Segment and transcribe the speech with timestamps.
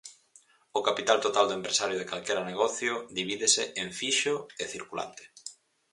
[0.77, 5.23] O capital total do empresario de calquera negocio divídese en fixo e circulante.